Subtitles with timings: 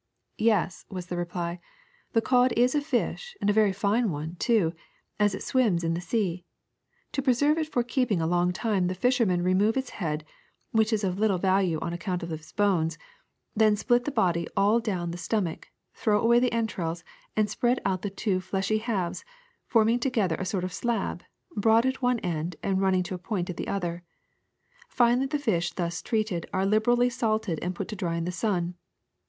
[0.01, 0.03] ^^
[0.43, 1.59] Yes, ''was the reply,
[2.11, 4.73] '^ the cod is a fish, and a very fine one, too,
[5.19, 6.43] as it swims in the sea.
[7.11, 10.25] To preserve it for keeping a long time the fishermen remove its Cod head,
[10.71, 12.97] which is of little value on account of its bones;
[13.55, 17.03] then they split the body all down the stomach, throw away the entrails,
[17.35, 19.23] and spread out the two fleshy halves,
[19.67, 21.23] forming together a sort of slab,
[21.55, 24.01] broad at one end and running to a point at the other.
[24.89, 28.73] Finally, the fish thus treated are liberally salted and put to dry in the sun.